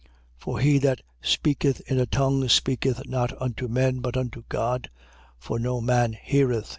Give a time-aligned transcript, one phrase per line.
[0.35, 4.89] For he that speaketh in a tongue speaketh not unto men, but unto God:
[5.37, 6.69] for no man heareth.